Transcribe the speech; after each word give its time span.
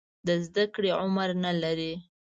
د 0.27 0.29
زده 0.45 0.63
کړې 0.73 0.89
عمر 1.01 1.29
نه 1.43 1.51
لري. 1.61 1.93